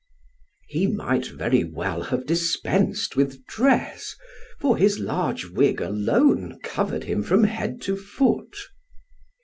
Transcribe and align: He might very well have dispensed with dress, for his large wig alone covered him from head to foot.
He 0.67 0.87
might 0.87 1.27
very 1.27 1.63
well 1.63 2.01
have 2.01 2.25
dispensed 2.25 3.15
with 3.15 3.45
dress, 3.45 4.15
for 4.59 4.75
his 4.75 4.97
large 4.97 5.51
wig 5.51 5.79
alone 5.79 6.57
covered 6.63 7.03
him 7.03 7.21
from 7.21 7.43
head 7.43 7.81
to 7.83 7.95
foot. 7.95 8.57